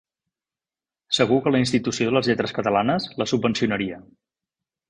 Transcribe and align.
Segur 1.17 1.37
que 1.43 1.53
la 1.55 1.61
Institució 1.65 2.09
de 2.09 2.17
les 2.19 2.31
Lletres 2.31 2.57
Catalanes 2.61 3.09
la 3.23 3.31
subvencionaria. 3.33 4.01